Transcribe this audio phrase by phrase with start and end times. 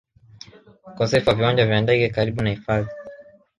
[0.93, 2.89] ukosefu wa viwanja vya ndege karibu na hifadhi